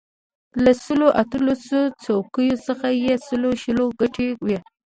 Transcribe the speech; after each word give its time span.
له 0.63 0.71
سلو 0.83 1.07
اتلسو 1.21 1.81
څوکیو 2.03 2.57
څخه 2.67 2.87
یې 3.03 3.13
سلو 3.27 3.49
شلو 3.61 3.85
ګټلې 3.99 4.31
وې. 4.45 4.57